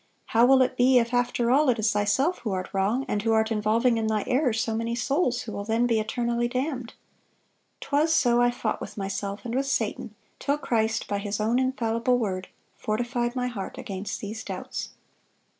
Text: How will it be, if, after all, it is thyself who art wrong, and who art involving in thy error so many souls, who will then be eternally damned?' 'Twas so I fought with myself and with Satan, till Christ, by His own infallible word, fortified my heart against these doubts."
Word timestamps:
How 0.33 0.47
will 0.47 0.63
it 0.63 0.77
be, 0.77 0.97
if, 0.97 1.13
after 1.13 1.51
all, 1.51 1.69
it 1.69 1.77
is 1.77 1.91
thyself 1.93 2.39
who 2.39 2.51
art 2.53 2.71
wrong, 2.73 3.05
and 3.07 3.21
who 3.21 3.33
art 3.33 3.51
involving 3.51 3.97
in 3.99 4.07
thy 4.07 4.23
error 4.25 4.51
so 4.51 4.73
many 4.73 4.95
souls, 4.95 5.41
who 5.41 5.51
will 5.51 5.63
then 5.63 5.85
be 5.85 5.99
eternally 5.99 6.47
damned?' 6.47 6.95
'Twas 7.81 8.11
so 8.11 8.41
I 8.41 8.49
fought 8.49 8.81
with 8.81 8.97
myself 8.97 9.45
and 9.45 9.53
with 9.53 9.67
Satan, 9.67 10.15
till 10.39 10.57
Christ, 10.57 11.07
by 11.07 11.19
His 11.19 11.39
own 11.39 11.59
infallible 11.59 12.17
word, 12.17 12.47
fortified 12.77 13.35
my 13.35 13.45
heart 13.45 13.77
against 13.77 14.21
these 14.21 14.43
doubts." 14.43 14.89